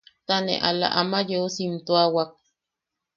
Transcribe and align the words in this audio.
Ta 0.27 0.35
ne 0.45 0.55
ala 0.69 0.87
ama 1.01 1.19
yeu 1.29 1.47
siimtuawak. 1.55 2.31